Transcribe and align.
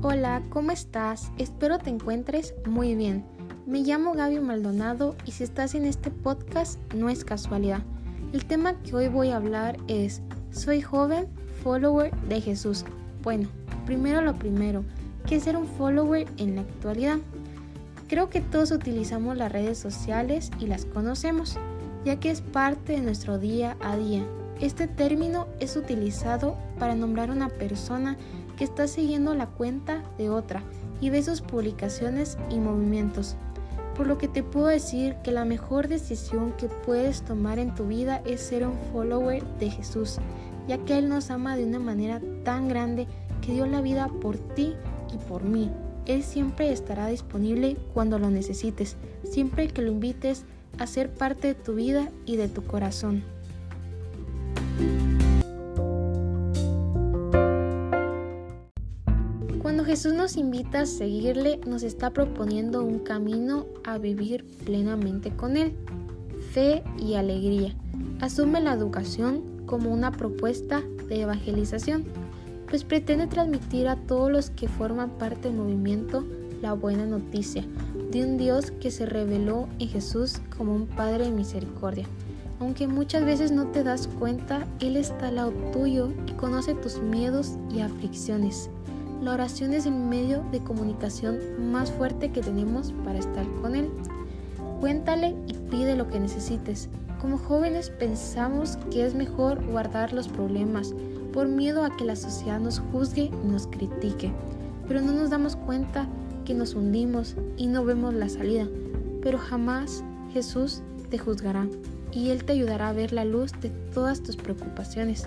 Hola, 0.00 0.42
¿cómo 0.48 0.70
estás? 0.70 1.32
Espero 1.38 1.78
te 1.78 1.90
encuentres 1.90 2.54
muy 2.64 2.94
bien. 2.94 3.24
Me 3.66 3.80
llamo 3.80 4.12
Gaby 4.12 4.38
Maldonado 4.38 5.16
y 5.24 5.32
si 5.32 5.42
estás 5.42 5.74
en 5.74 5.84
este 5.84 6.12
podcast 6.12 6.78
no 6.94 7.10
es 7.10 7.24
casualidad. 7.24 7.82
El 8.32 8.44
tema 8.44 8.80
que 8.80 8.94
hoy 8.94 9.08
voy 9.08 9.30
a 9.30 9.36
hablar 9.38 9.76
es 9.88 10.22
Soy 10.52 10.82
joven, 10.82 11.26
follower 11.64 12.14
de 12.28 12.40
Jesús. 12.40 12.84
Bueno, 13.24 13.48
primero 13.86 14.22
lo 14.22 14.36
primero, 14.36 14.84
¿qué 15.26 15.34
es 15.34 15.42
ser 15.42 15.56
un 15.56 15.66
follower 15.66 16.28
en 16.36 16.54
la 16.54 16.60
actualidad? 16.60 17.18
Creo 18.06 18.30
que 18.30 18.40
todos 18.40 18.70
utilizamos 18.70 19.36
las 19.36 19.50
redes 19.50 19.78
sociales 19.78 20.52
y 20.60 20.68
las 20.68 20.84
conocemos, 20.84 21.56
ya 22.04 22.20
que 22.20 22.30
es 22.30 22.40
parte 22.40 22.92
de 22.92 23.00
nuestro 23.00 23.40
día 23.40 23.76
a 23.80 23.96
día. 23.96 24.24
Este 24.60 24.86
término 24.86 25.48
es 25.58 25.76
utilizado 25.76 26.56
para 26.78 26.94
nombrar 26.94 27.30
a 27.30 27.32
una 27.32 27.48
persona 27.48 28.16
que 28.58 28.64
está 28.64 28.88
siguiendo 28.88 29.34
la 29.34 29.46
cuenta 29.46 30.02
de 30.18 30.28
otra 30.28 30.64
y 31.00 31.10
ve 31.10 31.22
sus 31.22 31.40
publicaciones 31.40 32.36
y 32.50 32.58
movimientos. 32.58 33.36
Por 33.96 34.08
lo 34.08 34.18
que 34.18 34.28
te 34.28 34.42
puedo 34.42 34.66
decir 34.66 35.16
que 35.22 35.30
la 35.30 35.44
mejor 35.44 35.88
decisión 35.88 36.52
que 36.52 36.68
puedes 36.68 37.22
tomar 37.22 37.60
en 37.60 37.74
tu 37.74 37.86
vida 37.86 38.20
es 38.26 38.40
ser 38.40 38.66
un 38.66 38.76
follower 38.92 39.44
de 39.58 39.70
Jesús, 39.70 40.18
ya 40.66 40.78
que 40.78 40.98
Él 40.98 41.08
nos 41.08 41.30
ama 41.30 41.56
de 41.56 41.64
una 41.64 41.78
manera 41.78 42.20
tan 42.44 42.68
grande 42.68 43.06
que 43.40 43.52
dio 43.52 43.66
la 43.66 43.80
vida 43.80 44.08
por 44.20 44.36
ti 44.36 44.74
y 45.12 45.16
por 45.28 45.44
mí. 45.44 45.70
Él 46.06 46.22
siempre 46.22 46.72
estará 46.72 47.06
disponible 47.06 47.76
cuando 47.94 48.18
lo 48.18 48.30
necesites, 48.30 48.96
siempre 49.24 49.68
que 49.68 49.82
lo 49.82 49.92
invites 49.92 50.44
a 50.78 50.86
ser 50.86 51.12
parte 51.12 51.48
de 51.48 51.54
tu 51.54 51.74
vida 51.74 52.10
y 52.24 52.36
de 52.36 52.48
tu 52.48 52.64
corazón. 52.64 53.22
Jesús 59.98 60.14
nos 60.14 60.36
invita 60.36 60.82
a 60.82 60.86
seguirle, 60.86 61.58
nos 61.66 61.82
está 61.82 62.12
proponiendo 62.12 62.84
un 62.84 63.00
camino 63.00 63.66
a 63.82 63.98
vivir 63.98 64.44
plenamente 64.64 65.34
con 65.34 65.56
Él. 65.56 65.74
Fe 66.52 66.84
y 66.96 67.14
alegría. 67.14 67.74
Asume 68.20 68.60
la 68.60 68.74
educación 68.74 69.42
como 69.66 69.92
una 69.92 70.12
propuesta 70.12 70.84
de 71.08 71.22
evangelización 71.22 72.04
pues 72.68 72.84
pretende 72.84 73.26
transmitir 73.26 73.88
a 73.88 73.96
todos 73.96 74.30
los 74.30 74.50
que 74.50 74.68
forman 74.68 75.10
parte 75.18 75.48
del 75.48 75.56
movimiento 75.56 76.24
la 76.62 76.74
buena 76.74 77.04
noticia 77.04 77.64
de 78.12 78.22
un 78.22 78.36
Dios 78.36 78.70
que 78.70 78.92
se 78.92 79.04
reveló 79.04 79.66
en 79.80 79.88
Jesús 79.88 80.40
como 80.56 80.76
un 80.76 80.86
Padre 80.86 81.24
de 81.24 81.32
misericordia. 81.32 82.06
Aunque 82.60 82.86
muchas 82.86 83.24
veces 83.24 83.50
no 83.50 83.66
te 83.72 83.82
das 83.82 84.06
cuenta, 84.06 84.64
Él 84.78 84.96
está 84.96 85.26
al 85.26 85.34
lado 85.34 85.52
tuyo 85.72 86.12
y 86.28 86.34
conoce 86.34 86.76
tus 86.76 87.02
miedos 87.02 87.54
y 87.74 87.80
aflicciones. 87.80 88.70
La 89.20 89.32
oración 89.32 89.72
es 89.72 89.84
el 89.84 89.94
medio 89.94 90.44
de 90.52 90.60
comunicación 90.60 91.38
más 91.72 91.90
fuerte 91.90 92.30
que 92.30 92.40
tenemos 92.40 92.92
para 93.04 93.18
estar 93.18 93.44
con 93.60 93.74
Él. 93.74 93.90
Cuéntale 94.80 95.34
y 95.48 95.54
pide 95.54 95.96
lo 95.96 96.08
que 96.08 96.20
necesites. 96.20 96.88
Como 97.20 97.36
jóvenes 97.36 97.90
pensamos 97.90 98.76
que 98.92 99.04
es 99.04 99.14
mejor 99.14 99.64
guardar 99.66 100.12
los 100.12 100.28
problemas, 100.28 100.94
por 101.32 101.48
miedo 101.48 101.84
a 101.84 101.96
que 101.96 102.04
la 102.04 102.14
sociedad 102.14 102.60
nos 102.60 102.78
juzgue 102.78 103.30
y 103.42 103.46
nos 103.48 103.66
critique. 103.66 104.32
Pero 104.86 105.00
no 105.00 105.12
nos 105.12 105.30
damos 105.30 105.56
cuenta 105.56 106.06
que 106.44 106.54
nos 106.54 106.74
hundimos 106.74 107.34
y 107.56 107.66
no 107.66 107.84
vemos 107.84 108.14
la 108.14 108.28
salida. 108.28 108.68
Pero 109.20 109.38
jamás 109.38 110.04
Jesús 110.32 110.82
te 111.10 111.18
juzgará 111.18 111.66
y 112.12 112.30
Él 112.30 112.44
te 112.44 112.52
ayudará 112.52 112.88
a 112.88 112.92
ver 112.92 113.12
la 113.12 113.24
luz 113.24 113.52
de 113.60 113.70
todas 113.92 114.22
tus 114.22 114.36
preocupaciones. 114.36 115.26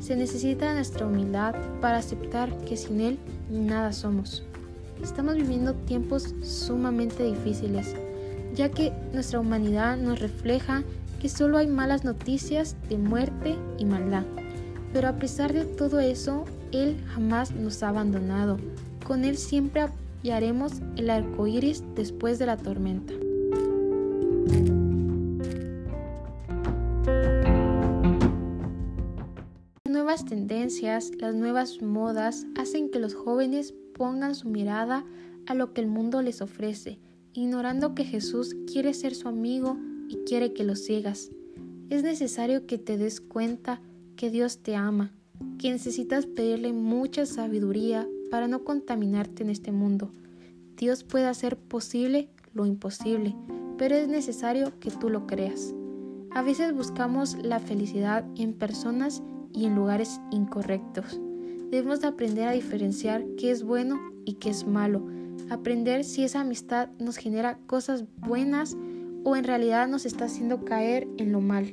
Se 0.00 0.16
necesita 0.16 0.74
nuestra 0.74 1.06
humildad 1.06 1.54
para 1.80 1.98
aceptar 1.98 2.56
que 2.64 2.76
sin 2.76 3.00
Él 3.00 3.18
nada 3.50 3.92
somos. 3.92 4.44
Estamos 5.02 5.36
viviendo 5.36 5.74
tiempos 5.74 6.34
sumamente 6.42 7.24
difíciles, 7.24 7.94
ya 8.54 8.68
que 8.68 8.92
nuestra 9.12 9.40
humanidad 9.40 9.96
nos 9.96 10.20
refleja 10.20 10.82
que 11.20 11.28
solo 11.28 11.58
hay 11.58 11.66
malas 11.66 12.04
noticias 12.04 12.76
de 12.88 12.98
muerte 12.98 13.56
y 13.78 13.84
maldad. 13.84 14.24
Pero 14.92 15.08
a 15.08 15.16
pesar 15.16 15.52
de 15.52 15.64
todo 15.64 16.00
eso, 16.00 16.44
Él 16.72 16.96
jamás 17.14 17.52
nos 17.52 17.82
ha 17.82 17.88
abandonado. 17.88 18.58
Con 19.06 19.24
Él 19.24 19.36
siempre 19.36 19.86
hallaremos 20.22 20.72
el 20.96 21.10
arco 21.10 21.46
iris 21.46 21.82
después 21.94 22.38
de 22.38 22.46
la 22.46 22.56
tormenta. 22.56 23.14
Nuevas 29.98 30.24
tendencias, 30.24 31.10
las 31.18 31.34
nuevas 31.34 31.82
modas 31.82 32.46
hacen 32.56 32.88
que 32.88 33.00
los 33.00 33.14
jóvenes 33.14 33.74
pongan 33.94 34.36
su 34.36 34.48
mirada 34.48 35.04
a 35.46 35.54
lo 35.54 35.74
que 35.74 35.80
el 35.80 35.88
mundo 35.88 36.22
les 36.22 36.40
ofrece, 36.40 37.00
ignorando 37.32 37.96
que 37.96 38.04
Jesús 38.04 38.54
quiere 38.72 38.94
ser 38.94 39.16
su 39.16 39.26
amigo 39.26 39.76
y 40.08 40.18
quiere 40.18 40.52
que 40.52 40.62
lo 40.62 40.76
sigas. 40.76 41.32
Es 41.90 42.04
necesario 42.04 42.64
que 42.64 42.78
te 42.78 42.96
des 42.96 43.20
cuenta 43.20 43.80
que 44.14 44.30
Dios 44.30 44.58
te 44.58 44.76
ama, 44.76 45.12
que 45.58 45.72
necesitas 45.72 46.26
pedirle 46.26 46.72
mucha 46.72 47.26
sabiduría 47.26 48.06
para 48.30 48.46
no 48.46 48.62
contaminarte 48.62 49.42
en 49.42 49.50
este 49.50 49.72
mundo. 49.72 50.12
Dios 50.76 51.02
puede 51.02 51.26
hacer 51.26 51.56
posible 51.58 52.28
lo 52.54 52.66
imposible, 52.66 53.34
pero 53.78 53.96
es 53.96 54.06
necesario 54.06 54.78
que 54.78 54.92
tú 54.92 55.10
lo 55.10 55.26
creas. 55.26 55.74
A 56.30 56.42
veces 56.42 56.72
buscamos 56.72 57.36
la 57.42 57.58
felicidad 57.58 58.24
en 58.36 58.52
personas 58.52 59.24
y 59.52 59.66
en 59.66 59.74
lugares 59.74 60.20
incorrectos. 60.30 61.20
Debemos 61.70 62.04
aprender 62.04 62.48
a 62.48 62.52
diferenciar 62.52 63.24
qué 63.36 63.50
es 63.50 63.62
bueno 63.62 64.00
y 64.24 64.34
qué 64.34 64.50
es 64.50 64.66
malo, 64.66 65.06
aprender 65.50 66.04
si 66.04 66.24
esa 66.24 66.40
amistad 66.40 66.90
nos 66.98 67.16
genera 67.16 67.58
cosas 67.66 68.04
buenas 68.16 68.76
o 69.24 69.36
en 69.36 69.44
realidad 69.44 69.88
nos 69.88 70.06
está 70.06 70.26
haciendo 70.26 70.64
caer 70.64 71.06
en 71.18 71.32
lo 71.32 71.40
mal. 71.40 71.72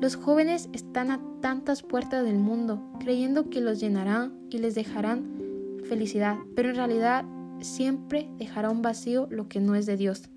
Los 0.00 0.16
jóvenes 0.16 0.70
están 0.72 1.10
a 1.10 1.20
tantas 1.42 1.82
puertas 1.82 2.24
del 2.24 2.38
mundo, 2.38 2.82
creyendo 3.00 3.50
que 3.50 3.60
los 3.60 3.80
llenarán 3.80 4.32
y 4.48 4.58
les 4.58 4.74
dejarán 4.74 5.82
felicidad, 5.84 6.38
pero 6.56 6.70
en 6.70 6.76
realidad 6.76 7.26
siempre 7.60 8.30
dejará 8.38 8.70
un 8.70 8.80
vacío 8.80 9.26
lo 9.30 9.48
que 9.48 9.60
no 9.60 9.74
es 9.74 9.84
de 9.84 9.98
Dios. 9.98 10.30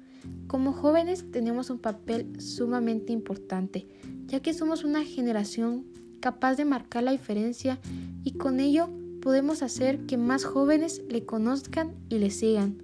Como 0.48 0.74
jóvenes 0.74 1.32
tenemos 1.32 1.70
un 1.70 1.80
papel 1.80 2.42
sumamente 2.42 3.14
importante, 3.14 3.88
ya 4.26 4.42
que 4.42 4.54
somos 4.54 4.84
una 4.84 5.04
generación 5.04 5.86
capaz 6.24 6.56
de 6.56 6.64
marcar 6.64 7.04
la 7.04 7.12
diferencia 7.12 7.82
y 8.24 8.38
con 8.38 8.62
ello 8.62 8.90
podemos 9.22 9.62
hacer 9.62 10.06
que 10.06 10.16
más 10.16 10.46
jóvenes 10.46 11.02
le 11.10 11.26
conozcan 11.26 11.96
y 12.08 12.18
le 12.20 12.30
sigan. 12.30 12.82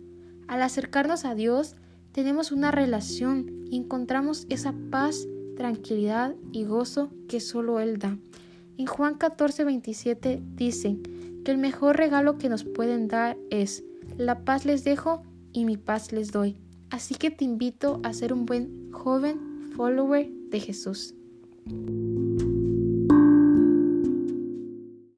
Al 0.50 0.62
acercarnos 0.62 1.24
a 1.24 1.36
Dios, 1.36 1.78
tenemos 2.12 2.52
una 2.52 2.70
relación 2.70 3.66
y 3.72 3.78
encontramos 3.78 4.46
esa 4.50 4.76
paz 4.92 5.26
tranquilidad 5.56 6.36
y 6.52 6.66
gozo 6.66 7.12
que 7.30 7.40
solo 7.40 7.80
Él 7.80 7.98
da. 7.98 8.18
En 8.78 8.88
Juan 8.88 9.16
14, 9.16 9.64
27 9.64 10.42
dicen 10.56 11.02
que 11.46 11.52
el 11.52 11.60
mejor 11.60 11.96
regalo 11.96 12.38
que 12.38 12.50
nos 12.50 12.66
pueden 12.66 13.08
dar 13.08 13.38
es, 13.50 13.86
la 14.18 14.44
paz 14.44 14.66
les 14.66 14.84
dejo 14.84 15.24
y 15.54 15.64
mi 15.64 15.78
paz 15.78 16.12
les 16.12 16.34
doy. 16.34 16.58
Así 16.90 17.16
que 17.16 17.32
te 17.32 17.46
invito 17.46 18.02
a 18.04 18.12
ser 18.12 18.34
un 18.34 18.46
buen 18.46 18.92
joven 18.92 19.70
follower 19.78 20.30
de 20.50 20.60
Jesús. 20.60 21.14